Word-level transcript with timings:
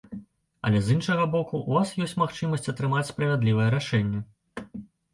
Але 0.67 0.79
з 0.87 0.95
іншага 0.95 1.27
боку, 1.35 1.61
у 1.69 1.77
вас 1.77 1.93
ёсць 2.07 2.17
магчымасць 2.23 2.69
атрымаць 2.75 3.07
справядлівае 3.13 3.71
рашэнне. 3.79 4.27